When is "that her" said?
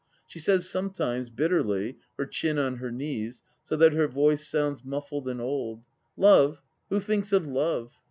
3.77-4.07